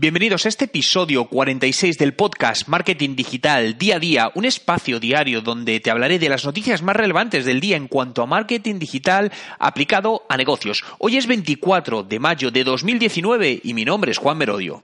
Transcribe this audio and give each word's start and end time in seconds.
Bienvenidos 0.00 0.46
a 0.46 0.48
este 0.48 0.64
episodio 0.64 1.26
46 1.26 1.98
del 1.98 2.14
podcast 2.14 2.66
Marketing 2.68 3.16
Digital 3.16 3.76
Día 3.76 3.96
a 3.96 3.98
Día, 3.98 4.32
un 4.34 4.46
espacio 4.46 4.98
diario 4.98 5.42
donde 5.42 5.78
te 5.78 5.90
hablaré 5.90 6.18
de 6.18 6.30
las 6.30 6.46
noticias 6.46 6.80
más 6.80 6.96
relevantes 6.96 7.44
del 7.44 7.60
día 7.60 7.76
en 7.76 7.86
cuanto 7.86 8.22
a 8.22 8.26
marketing 8.26 8.78
digital 8.78 9.30
aplicado 9.58 10.22
a 10.30 10.38
negocios. 10.38 10.84
Hoy 11.00 11.18
es 11.18 11.26
24 11.26 12.02
de 12.04 12.18
mayo 12.18 12.50
de 12.50 12.64
2019 12.64 13.60
y 13.62 13.74
mi 13.74 13.84
nombre 13.84 14.12
es 14.12 14.16
Juan 14.16 14.38
Merodio. 14.38 14.82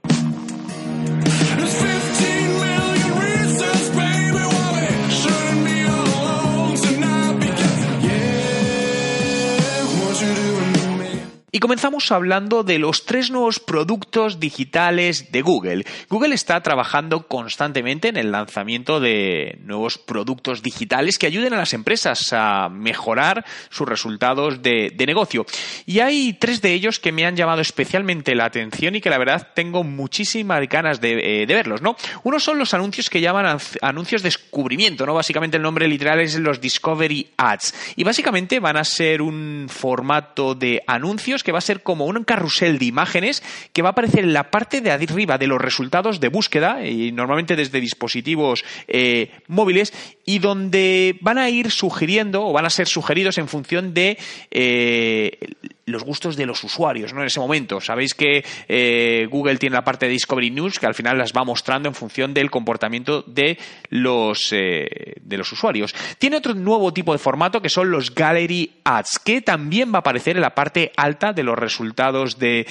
Y 11.57 11.59
comenzamos 11.59 12.11
hablando 12.11 12.61
de 12.61 12.77
los 12.77 13.05
tres 13.05 13.31
nuevos 13.31 13.59
productos 13.59 14.39
digitales 14.39 15.31
de 15.31 15.41
Google. 15.41 15.85
Google 16.07 16.35
está 16.35 16.61
trabajando 16.61 17.27
constantemente 17.27 18.09
en 18.09 18.17
el 18.17 18.31
lanzamiento 18.31 18.99
de 18.99 19.57
nuevos 19.63 19.97
productos 19.97 20.61
digitales 20.61 21.17
que 21.17 21.25
ayuden 21.25 21.55
a 21.55 21.57
las 21.57 21.73
empresas 21.73 22.31
a 22.31 22.69
mejorar 22.69 23.43
sus 23.71 23.89
resultados 23.89 24.61
de, 24.61 24.93
negocio. 25.07 25.47
Y 25.87 26.01
hay 26.01 26.33
tres 26.33 26.61
de 26.61 26.73
ellos 26.73 26.99
que 26.99 27.11
me 27.11 27.25
han 27.25 27.35
llamado 27.35 27.61
especialmente 27.61 28.35
la 28.35 28.45
atención 28.45 28.93
y 28.93 29.01
que 29.01 29.09
la 29.09 29.17
verdad 29.17 29.47
tengo 29.55 29.83
muchísimas 29.83 30.61
ganas 30.69 31.01
de, 31.01 31.41
eh, 31.41 31.45
verlos, 31.47 31.81
¿no? 31.81 31.95
Uno 32.21 32.39
son 32.39 32.59
los 32.59 32.75
anuncios 32.75 33.09
que 33.09 33.19
llaman 33.19 33.57
anuncios 33.81 34.21
de 34.21 34.27
descubrimiento, 34.27 35.07
¿no? 35.07 35.15
Básicamente 35.15 35.57
el 35.57 35.63
nombre 35.63 35.87
literal 35.87 36.19
es 36.19 36.37
los 36.37 36.61
Discovery 36.61 37.31
Ads. 37.35 37.93
Y 37.95 38.03
básicamente 38.03 38.59
van 38.59 38.77
a 38.77 38.83
ser 38.83 39.23
un 39.23 39.65
formato 39.69 40.53
de 40.53 40.83
anuncios 40.85 41.46
que 41.47 41.53
va 41.53 41.59
a 41.59 41.61
ser 41.61 41.81
como 41.81 42.07
un 42.07 42.25
carrusel 42.25 42.77
de 42.77 42.83
imágenes 42.87 43.41
que 43.71 43.81
va 43.81 43.87
a 43.87 43.91
aparecer 43.93 44.25
en 44.25 44.33
la 44.33 44.51
parte 44.51 44.81
de 44.81 44.91
arriba 44.91 45.37
de 45.37 45.47
los 45.47 45.61
resultados 45.61 46.19
de 46.19 46.27
búsqueda, 46.27 46.85
y 46.85 47.13
normalmente 47.13 47.55
desde 47.55 47.79
dispositivos 47.79 48.65
eh, 48.89 49.31
móviles, 49.47 49.93
y 50.25 50.39
donde 50.39 51.17
van 51.21 51.37
a 51.37 51.49
ir 51.49 51.71
sugiriendo 51.71 52.45
o 52.45 52.51
van 52.51 52.65
a 52.65 52.69
ser 52.69 52.89
sugeridos 52.89 53.37
en 53.37 53.47
función 53.47 53.93
de 53.93 54.17
eh, 54.51 55.39
los 55.87 56.03
gustos 56.03 56.35
de 56.35 56.45
los 56.45 56.63
usuarios, 56.65 57.13
¿no? 57.13 57.21
En 57.21 57.27
ese 57.27 57.39
momento. 57.39 57.79
Sabéis 57.79 58.13
que 58.13 58.43
eh, 58.67 59.25
Google 59.31 59.57
tiene 59.57 59.73
la 59.73 59.85
parte 59.85 60.05
de 60.05 60.11
Discovery 60.11 60.51
News 60.51 60.79
que 60.79 60.85
al 60.85 60.93
final 60.93 61.17
las 61.17 61.31
va 61.31 61.45
mostrando 61.45 61.87
en 61.87 61.95
función 61.95 62.33
del 62.33 62.51
comportamiento 62.51 63.23
de 63.25 63.57
los, 63.89 64.51
eh, 64.51 65.15
de 65.21 65.37
los 65.37 65.49
usuarios. 65.51 65.95
Tiene 66.19 66.37
otro 66.37 66.53
nuevo 66.53 66.91
tipo 66.91 67.13
de 67.13 67.19
formato 67.19 67.61
que 67.61 67.69
son 67.69 67.89
los 67.89 68.13
Gallery 68.13 68.73
Ads, 68.83 69.19
que 69.19 69.41
también 69.41 69.93
va 69.93 69.97
a 69.97 69.99
aparecer 69.99 70.35
en 70.35 70.41
la 70.41 70.53
parte 70.53 70.91
alta 70.97 71.31
de 71.31 71.43
los 71.43 71.57
resultados 71.57 72.37
de, 72.37 72.65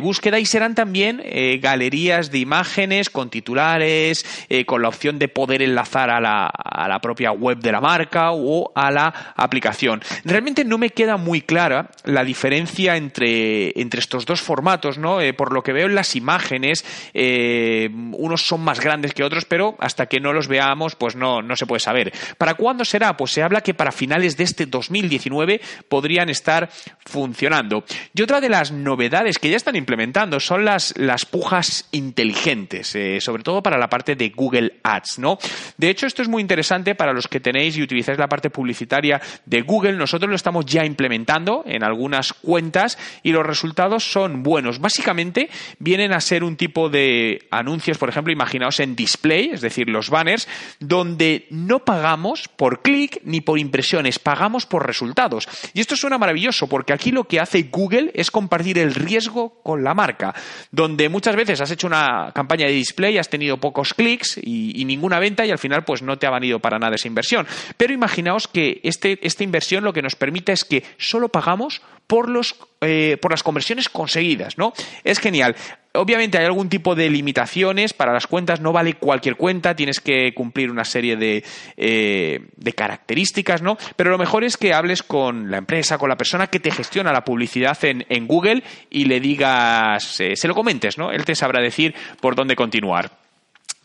búsqueda 0.00 0.38
y 0.38 0.46
serán 0.46 0.76
también 0.76 1.20
eh, 1.24 1.58
galerías 1.60 2.30
de 2.30 2.38
imágenes 2.38 3.10
con 3.10 3.30
titulares, 3.30 4.24
con 4.66 4.82
la 4.82 4.88
opción 4.88 5.18
de 5.18 5.28
poder 5.28 5.62
enlazar 5.62 6.10
a 6.10 6.20
la, 6.20 6.46
a 6.46 6.88
la 6.88 7.00
propia 7.00 7.32
web 7.32 7.58
de 7.58 7.72
la 7.72 7.80
marca 7.80 8.30
o 8.32 8.70
a 8.74 8.90
la 8.90 9.32
aplicación. 9.36 10.02
Realmente 10.24 10.64
no 10.64 10.78
me 10.78 10.90
queda 10.90 11.16
muy 11.16 11.40
clara 11.40 11.90
la 12.04 12.22
diferencia 12.22 12.43
diferencia 12.44 12.98
entre, 12.98 13.72
entre 13.80 14.00
estos 14.00 14.26
dos 14.26 14.42
formatos, 14.42 14.98
¿no? 14.98 15.22
Eh, 15.22 15.32
por 15.32 15.50
lo 15.54 15.62
que 15.62 15.72
veo 15.72 15.86
en 15.86 15.94
las 15.94 16.14
imágenes, 16.14 16.84
eh, 17.14 17.88
unos 17.90 18.42
son 18.42 18.60
más 18.60 18.80
grandes 18.80 19.14
que 19.14 19.24
otros, 19.24 19.46
pero 19.46 19.76
hasta 19.78 20.04
que 20.04 20.20
no 20.20 20.34
los 20.34 20.46
veamos, 20.46 20.94
pues 20.94 21.16
no, 21.16 21.40
no 21.40 21.56
se 21.56 21.64
puede 21.64 21.80
saber. 21.80 22.12
¿Para 22.36 22.52
cuándo 22.52 22.84
será? 22.84 23.16
Pues 23.16 23.30
se 23.30 23.42
habla 23.42 23.62
que 23.62 23.72
para 23.72 23.92
finales 23.92 24.36
de 24.36 24.44
este 24.44 24.66
2019 24.66 25.62
podrían 25.88 26.28
estar 26.28 26.68
funcionando. 27.06 27.84
Y 28.14 28.20
otra 28.20 28.42
de 28.42 28.50
las 28.50 28.72
novedades 28.72 29.38
que 29.38 29.48
ya 29.48 29.56
están 29.56 29.76
implementando 29.76 30.38
son 30.38 30.66
las, 30.66 30.92
las 30.98 31.24
pujas 31.24 31.88
inteligentes, 31.92 32.94
eh, 32.94 33.22
sobre 33.22 33.42
todo 33.42 33.62
para 33.62 33.78
la 33.78 33.88
parte 33.88 34.16
de 34.16 34.28
Google 34.28 34.80
Ads, 34.82 35.18
¿no? 35.18 35.38
De 35.78 35.88
hecho, 35.88 36.06
esto 36.06 36.20
es 36.20 36.28
muy 36.28 36.42
interesante 36.42 36.94
para 36.94 37.14
los 37.14 37.26
que 37.26 37.40
tenéis 37.40 37.78
y 37.78 37.82
utilizáis 37.82 38.18
la 38.18 38.28
parte 38.28 38.50
publicitaria 38.50 39.18
de 39.46 39.62
Google. 39.62 39.94
Nosotros 39.94 40.28
lo 40.28 40.36
estamos 40.36 40.66
ya 40.66 40.84
implementando 40.84 41.62
en 41.64 41.82
algunas 41.82 42.33
cuentas 42.42 42.98
y 43.22 43.32
los 43.32 43.44
resultados 43.44 44.10
son 44.10 44.42
buenos. 44.42 44.80
Básicamente 44.80 45.50
vienen 45.78 46.12
a 46.12 46.20
ser 46.20 46.44
un 46.44 46.56
tipo 46.56 46.88
de 46.88 47.46
anuncios, 47.50 47.98
por 47.98 48.08
ejemplo, 48.08 48.32
imaginaos 48.32 48.80
en 48.80 48.96
display, 48.96 49.50
es 49.52 49.60
decir, 49.60 49.88
los 49.88 50.10
banners, 50.10 50.48
donde 50.80 51.46
no 51.50 51.80
pagamos 51.80 52.48
por 52.48 52.82
clic 52.82 53.20
ni 53.24 53.40
por 53.40 53.58
impresiones, 53.58 54.18
pagamos 54.18 54.66
por 54.66 54.86
resultados. 54.86 55.48
Y 55.72 55.80
esto 55.80 55.96
suena 55.96 56.18
maravilloso 56.18 56.68
porque 56.68 56.92
aquí 56.92 57.10
lo 57.10 57.24
que 57.24 57.40
hace 57.40 57.64
Google 57.64 58.10
es 58.14 58.30
compartir 58.30 58.78
el 58.78 58.94
riesgo 58.94 59.60
con 59.62 59.84
la 59.84 59.94
marca, 59.94 60.34
donde 60.70 61.08
muchas 61.08 61.36
veces 61.36 61.60
has 61.60 61.70
hecho 61.70 61.86
una 61.86 62.32
campaña 62.34 62.66
de 62.66 62.72
display, 62.72 63.18
has 63.18 63.28
tenido 63.28 63.58
pocos 63.58 63.94
clics 63.94 64.38
y, 64.42 64.84
ninguna 64.84 65.18
venta 65.18 65.46
y 65.46 65.50
al 65.50 65.58
final 65.58 65.84
pues 65.84 66.02
no 66.02 66.18
te 66.18 66.26
ha 66.26 66.30
valido 66.30 66.58
para 66.58 66.78
nada 66.78 66.96
esa 66.96 67.08
inversión. 67.08 67.46
Pero 67.76 67.94
imaginaos 67.94 68.48
que 68.48 68.80
este, 68.82 69.18
esta 69.26 69.44
inversión 69.44 69.82
lo 69.82 69.92
que 69.92 70.02
nos 70.02 70.14
permite 70.14 70.52
es 70.52 70.64
que 70.64 70.84
solo 70.98 71.30
pagamos 71.30 71.80
por, 72.06 72.23
los, 72.28 72.56
eh, 72.80 73.16
por 73.20 73.30
las 73.30 73.42
conversiones 73.42 73.88
conseguidas, 73.88 74.58
¿no? 74.58 74.72
Es 75.04 75.18
genial. 75.18 75.56
Obviamente 75.92 76.38
hay 76.38 76.44
algún 76.44 76.68
tipo 76.68 76.94
de 76.94 77.08
limitaciones 77.08 77.92
para 77.92 78.12
las 78.12 78.26
cuentas, 78.26 78.60
no 78.60 78.72
vale 78.72 78.94
cualquier 78.94 79.36
cuenta, 79.36 79.76
tienes 79.76 80.00
que 80.00 80.34
cumplir 80.34 80.70
una 80.70 80.84
serie 80.84 81.16
de, 81.16 81.44
eh, 81.76 82.48
de 82.56 82.72
características, 82.72 83.62
¿no? 83.62 83.76
Pero 83.96 84.10
lo 84.10 84.18
mejor 84.18 84.42
es 84.42 84.56
que 84.56 84.74
hables 84.74 85.02
con 85.02 85.50
la 85.50 85.58
empresa, 85.58 85.98
con 85.98 86.08
la 86.08 86.16
persona 86.16 86.48
que 86.48 86.60
te 86.60 86.72
gestiona 86.72 87.12
la 87.12 87.24
publicidad 87.24 87.82
en, 87.84 88.04
en 88.08 88.26
Google 88.26 88.64
y 88.90 89.04
le 89.04 89.20
digas, 89.20 90.20
eh, 90.20 90.34
se 90.34 90.48
lo 90.48 90.54
comentes, 90.54 90.98
¿no? 90.98 91.12
Él 91.12 91.24
te 91.24 91.34
sabrá 91.34 91.62
decir 91.62 91.94
por 92.20 92.34
dónde 92.34 92.56
continuar. 92.56 93.23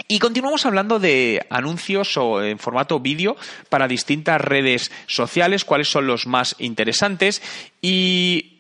Y 0.08 0.20
continuamos 0.20 0.66
hablando 0.66 1.00
de 1.00 1.46
anuncios 1.50 2.18
o 2.18 2.42
en 2.44 2.58
formato 2.58 3.00
vídeo 3.00 3.36
para 3.70 3.88
distintas 3.88 4.42
redes 4.42 4.92
sociales, 5.08 5.66
cuáles 5.66 5.90
son 5.90 6.08
los 6.08 6.26
más 6.26 6.56
interesantes. 6.60 7.42
Y 7.82 8.60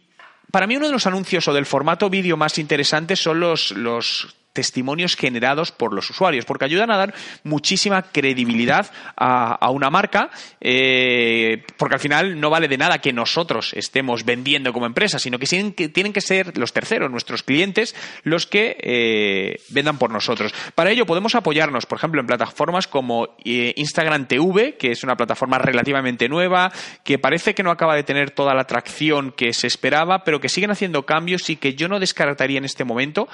para 0.51 0.67
mí 0.67 0.75
uno 0.77 0.87
de 0.87 0.91
los 0.93 1.07
anuncios 1.07 1.47
o 1.47 1.53
del 1.53 1.65
formato 1.65 2.09
vídeo 2.09 2.37
más 2.37 2.57
interesantes 2.57 3.19
son 3.19 3.39
los, 3.39 3.71
los 3.71 4.35
testimonios 4.59 5.15
generados 5.15 5.71
por 5.71 5.93
los 5.93 6.09
usuarios, 6.09 6.43
porque 6.43 6.65
ayudan 6.65 6.91
a 6.91 6.97
dar 6.97 7.13
muchísima 7.45 8.01
credibilidad 8.01 8.91
a, 9.15 9.69
una 9.69 9.89
marca, 9.89 10.31
eh, 10.59 11.63
porque 11.77 11.95
al 11.95 12.01
final 12.01 12.41
no 12.41 12.49
vale 12.49 12.67
de 12.67 12.77
nada 12.77 12.97
que 12.97 13.13
nosotros 13.13 13.71
estemos 13.73 14.25
vendiendo 14.25 14.73
como 14.73 14.85
empresa, 14.85 15.17
sino 15.17 15.39
que 15.39 15.45
tienen 15.45 16.11
que, 16.11 16.19
ser 16.19 16.57
los 16.57 16.73
terceros, 16.73 17.09
nuestros 17.09 17.41
clientes, 17.41 17.95
los 18.23 18.45
que 18.47 18.75
eh, 18.81 19.61
vendan 19.69 19.97
por 19.97 20.11
nosotros. 20.11 20.53
Para 20.75 20.91
ello 20.91 21.05
podemos 21.05 21.35
apoyarnos, 21.35 21.85
por 21.85 21.97
ejemplo, 21.97 22.19
en 22.19 22.27
plataformas 22.27 22.85
como 22.87 23.37
eh, 23.45 23.73
Instagram 23.77 24.27
TV, 24.27 24.75
que 24.75 24.91
es 24.91 25.05
una 25.05 25.15
plataforma 25.15 25.57
relativamente 25.57 26.27
nueva, 26.27 26.69
que 27.05 27.17
parece 27.17 27.55
que 27.55 27.63
no 27.63 27.71
acaba 27.71 27.95
de 27.95 28.03
tener 28.03 28.31
toda 28.31 28.53
la 28.53 28.63
atracción 28.63 29.31
que 29.31 29.53
se 29.53 29.67
esperaba, 29.67 30.25
pero 30.25 30.41
que 30.41 30.49
siguen 30.49 30.71
haciendo 30.71 31.05
cambios 31.05 31.49
y 31.49 31.55
que 31.55 31.75
yo 31.75 31.87
no 31.87 31.97
descartaría 31.97 32.57
en 32.57 32.65
este 32.65 32.83
momento, 32.83 33.29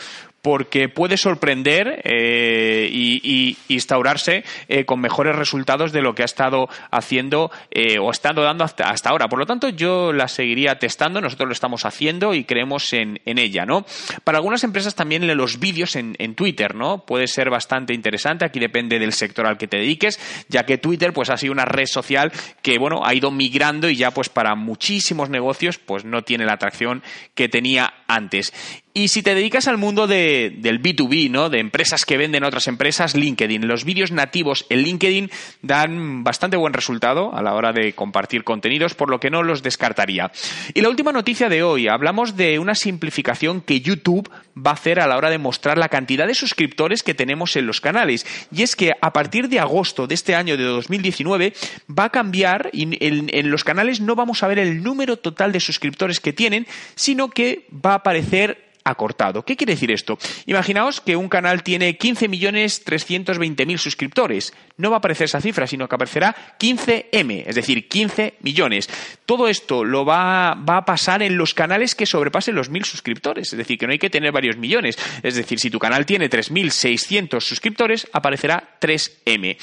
porque 0.45 0.89
puede 0.89 1.14
sorprender 1.17 2.01
eh, 2.03 2.89
y, 2.91 3.57
instaurarse 3.67 4.43
eh, 4.67 4.85
con 4.85 4.99
mejores 4.99 5.35
resultados 5.35 5.91
de 5.91 6.01
lo 6.01 6.13
que 6.15 6.21
ha 6.21 6.25
estado 6.25 6.67
haciendo 6.91 7.51
eh, 7.71 7.97
o 7.99 8.11
estando 8.11 8.41
dando 8.41 8.63
hasta, 8.63 8.89
hasta, 8.89 9.09
ahora. 9.09 9.27
Por 9.27 9.39
lo 9.39 9.45
tanto, 9.45 9.69
yo 9.69 10.13
la 10.13 10.27
seguiría 10.27 10.79
testando, 10.79 11.21
nosotros 11.21 11.47
lo 11.47 11.53
estamos 11.53 11.85
haciendo 11.85 12.33
y 12.33 12.43
creemos 12.43 12.93
en, 12.93 13.19
ella, 13.25 13.65
¿no? 13.65 13.85
Para 14.23 14.37
algunas 14.37 14.63
empresas 14.63 14.95
también 14.95 15.25
los 15.35 15.59
vídeos 15.59 15.95
en, 15.95 16.15
en, 16.19 16.35
Twitter, 16.35 16.75
¿no? 16.75 17.05
Puede 17.05 17.27
ser 17.27 17.49
bastante 17.49 17.93
interesante, 17.93 18.45
aquí 18.45 18.59
depende 18.59 18.99
del 18.99 19.13
sector 19.13 19.45
al 19.45 19.57
que 19.57 19.67
te 19.67 19.77
dediques, 19.77 20.19
ya 20.47 20.63
que 20.63 20.77
Twitter 20.77 21.11
pues 21.13 21.29
ha 21.29 21.37
sido 21.37 21.51
una 21.51 21.65
red 21.65 21.85
social 21.85 22.31
que, 22.61 22.77
bueno, 22.77 23.01
ha 23.03 23.13
ido 23.13 23.31
migrando 23.31 23.89
y 23.89 23.95
ya 23.95 24.11
pues 24.11 24.29
para 24.29 24.55
muchísimos 24.55 25.29
negocios 25.29 25.77
pues 25.77 26.05
no 26.05 26.21
tiene 26.23 26.45
la 26.45 26.53
atracción 26.53 27.03
que 27.33 27.49
tenía 27.49 27.93
antes. 28.07 28.53
Y 28.97 29.09
si 29.09 29.23
te 29.23 29.35
dedicas 29.35 29.67
al 29.67 29.77
mundo 29.77 30.07
de, 30.07 30.53
del 30.55 30.81
B2B, 30.81 31.29
¿no? 31.29 31.49
De 31.49 31.59
empresas 31.59 32.05
que 32.05 32.15
venden 32.15 32.45
a 32.45 32.47
otras 32.47 32.69
empresas, 32.69 33.13
LinkedIn. 33.13 33.67
Los 33.67 33.83
vídeos 33.83 34.13
nativos 34.13 34.65
en 34.69 34.83
LinkedIn 34.83 35.31
dan 35.61 36.23
bastante 36.23 36.55
buen 36.55 36.71
resultado 36.71 37.35
a 37.35 37.43
la 37.43 37.55
hora 37.55 37.73
de 37.73 37.91
compartir 37.91 38.45
contenidos, 38.45 38.93
por 38.93 39.09
lo 39.09 39.19
que 39.19 39.29
no 39.29 39.43
los 39.43 39.63
descartaría. 39.63 40.31
Y 40.73 40.79
la 40.79 40.87
última 40.87 41.11
noticia 41.11 41.49
de 41.49 41.61
hoy, 41.61 41.89
hablamos 41.89 42.37
de 42.37 42.57
una 42.57 42.73
simplificación 42.73 43.59
que 43.59 43.81
YouTube 43.81 44.31
va 44.57 44.71
a 44.71 44.75
hacer 44.75 45.01
a 45.01 45.07
la 45.07 45.17
hora 45.17 45.29
de 45.29 45.39
mostrar 45.39 45.77
la 45.77 45.89
cantidad 45.89 46.25
de 46.25 46.33
suscriptores 46.33 47.03
que 47.03 47.13
tenemos 47.13 47.57
en 47.57 47.67
los 47.67 47.81
canales. 47.81 48.25
Y 48.49 48.63
es 48.63 48.77
que 48.77 48.93
a 49.01 49.11
partir 49.11 49.49
de 49.49 49.59
agosto 49.59 50.07
de 50.07 50.15
este 50.15 50.35
año 50.35 50.55
de 50.55 50.63
2019 50.63 51.53
va 51.89 52.05
a 52.05 52.11
cambiar 52.11 52.69
y 52.71 52.83
en, 53.05 53.29
en 53.29 53.51
los 53.51 53.65
canales 53.65 53.99
no 53.99 54.15
vamos 54.15 54.41
a 54.41 54.47
ver 54.47 54.59
el 54.59 54.81
número 54.81 55.17
total 55.17 55.51
de 55.51 55.59
suscriptores 55.59 56.21
que 56.21 56.31
tienen, 56.31 56.65
sino 56.95 57.29
que 57.29 57.67
va 57.73 57.91
a 57.91 57.95
aparecer 57.95 58.64
acortado. 58.85 59.43
¿Qué 59.43 59.57
quiere 59.57 59.73
decir 59.73 59.91
esto? 59.91 60.17
Imaginaos 60.45 61.01
que 61.01 61.17
un 61.17 61.27
canal 61.27 61.63
tiene 61.63 61.97
15.320.000 61.97 63.77
suscriptores. 63.77 64.53
No 64.77 64.91
va 64.91 64.97
a 64.97 64.99
aparecer 64.99 65.25
esa 65.25 65.41
cifra, 65.41 65.67
sino 65.67 65.89
que 65.89 65.95
aparecerá 65.95 66.35
15M, 66.59 67.43
es 67.47 67.55
decir, 67.55 67.87
15 67.89 68.35
millones. 68.41 68.89
Todo 69.25 69.47
esto 69.47 69.83
lo 69.83 70.05
va, 70.05 70.51
a 70.51 70.85
pasar 70.85 71.23
en 71.23 71.37
los 71.37 71.53
canales 71.53 71.95
que 71.95 72.05
sobrepasen 72.05 72.55
los 72.55 72.71
1.000 72.71 72.85
suscriptores, 72.85 73.51
es 73.51 73.57
decir, 73.57 73.77
que 73.77 73.87
no 73.87 73.93
hay 73.93 73.99
que 73.99 74.09
tener 74.09 74.31
varios 74.31 74.57
millones. 74.57 74.97
Es 75.23 75.35
decir, 75.35 75.59
si 75.59 75.69
tu 75.69 75.79
canal 75.79 76.05
tiene 76.05 76.29
3.600 76.29 77.41
suscriptores, 77.41 78.07
aparecerá 78.13 78.77
3M. 78.79 79.57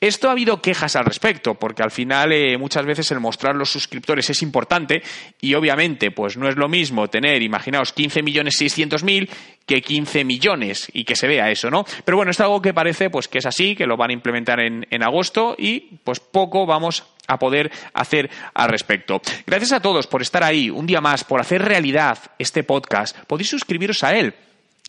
Esto 0.00 0.28
ha 0.28 0.32
habido 0.32 0.62
quejas 0.62 0.94
al 0.94 1.04
respecto, 1.04 1.54
porque 1.54 1.82
al 1.82 1.90
final 1.90 2.32
eh, 2.32 2.56
muchas 2.56 2.86
veces 2.86 3.10
el 3.10 3.20
mostrar 3.20 3.56
los 3.56 3.70
suscriptores 3.70 4.30
es 4.30 4.42
importante 4.42 5.02
y 5.40 5.54
obviamente 5.54 6.10
pues 6.10 6.36
no 6.36 6.48
es 6.48 6.56
lo 6.56 6.68
mismo 6.68 7.08
tener, 7.08 7.42
imaginaos, 7.42 7.92
15 7.92 8.22
millones 8.22 8.56
600 8.68 9.02
mil 9.04 9.30
que 9.66 9.82
15 9.82 10.24
millones 10.24 10.88
y 10.92 11.04
que 11.04 11.16
se 11.16 11.28
vea 11.28 11.50
eso, 11.50 11.70
¿no? 11.70 11.84
Pero 12.04 12.16
bueno, 12.16 12.30
es 12.30 12.40
algo 12.40 12.62
que 12.62 12.74
parece 12.74 13.10
pues 13.10 13.28
que 13.28 13.38
es 13.38 13.46
así, 13.46 13.76
que 13.76 13.86
lo 13.86 13.96
van 13.96 14.10
a 14.10 14.14
implementar 14.14 14.60
en, 14.60 14.86
en 14.90 15.02
agosto 15.02 15.54
y 15.58 15.98
pues 16.04 16.20
poco 16.20 16.66
vamos 16.66 17.04
a 17.26 17.38
poder 17.38 17.70
hacer 17.92 18.30
al 18.54 18.70
respecto. 18.70 19.20
Gracias 19.46 19.72
a 19.72 19.80
todos 19.80 20.06
por 20.06 20.22
estar 20.22 20.42
ahí 20.42 20.70
un 20.70 20.86
día 20.86 21.00
más, 21.00 21.24
por 21.24 21.40
hacer 21.40 21.62
realidad 21.62 22.18
este 22.38 22.64
podcast. 22.64 23.16
Podéis 23.26 23.50
suscribiros 23.50 24.02
a 24.04 24.16
él 24.16 24.34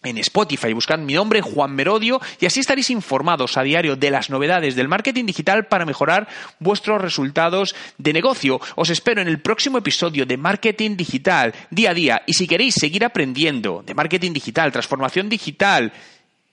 en 0.03 0.17
Spotify, 0.17 0.73
buscad 0.73 0.97
mi 0.97 1.13
nombre, 1.13 1.41
Juan 1.41 1.75
Merodio, 1.75 2.21
y 2.39 2.45
así 2.45 2.61
estaréis 2.61 2.89
informados 2.89 3.57
a 3.57 3.63
diario 3.63 3.95
de 3.95 4.11
las 4.11 4.29
novedades 4.29 4.75
del 4.75 4.87
marketing 4.87 5.25
digital 5.25 5.67
para 5.67 5.85
mejorar 5.85 6.27
vuestros 6.59 7.01
resultados 7.01 7.75
de 7.97 8.13
negocio. 8.13 8.61
Os 8.75 8.89
espero 8.89 9.21
en 9.21 9.27
el 9.27 9.41
próximo 9.41 9.77
episodio 9.77 10.25
de 10.25 10.37
Marketing 10.37 10.95
Digital, 10.95 11.53
día 11.69 11.91
a 11.91 11.93
día, 11.93 12.21
y 12.25 12.33
si 12.33 12.47
queréis 12.47 12.75
seguir 12.75 13.03
aprendiendo 13.03 13.83
de 13.85 13.93
marketing 13.93 14.31
digital, 14.31 14.71
transformación 14.71 15.27
digital, 15.27 15.91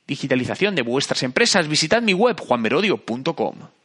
digitalización 0.06 0.74
de 0.74 0.82
vuestras 0.82 1.22
empresas, 1.22 1.68
visitad 1.68 2.02
mi 2.02 2.14
web 2.14 2.38
juanmerodio.com. 2.40 3.75